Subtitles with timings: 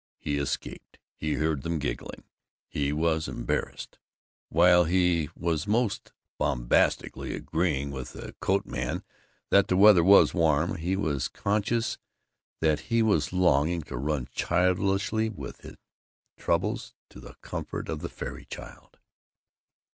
[0.17, 0.97] he escaped.
[1.15, 2.23] He heard them giggling.
[2.67, 3.99] He was embarrassed.
[4.49, 9.03] While he was most bombastically agreeing with the coat man
[9.51, 11.99] that the weather was warm, he was conscious
[12.61, 15.77] that he was longing to run childishly with his
[16.35, 18.97] troubles to the comfort of the fairy child.